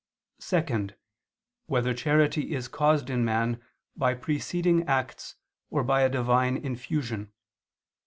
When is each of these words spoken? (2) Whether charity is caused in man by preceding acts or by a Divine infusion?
(2) 0.39 0.87
Whether 1.67 1.93
charity 1.93 2.53
is 2.55 2.67
caused 2.67 3.11
in 3.11 3.23
man 3.23 3.61
by 3.95 4.15
preceding 4.15 4.83
acts 4.87 5.35
or 5.69 5.83
by 5.83 6.01
a 6.01 6.09
Divine 6.09 6.57
infusion? 6.57 7.31